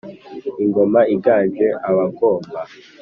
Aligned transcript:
ingoma 0.63 1.01
iganje 1.15 1.67
abagome. 1.89 2.51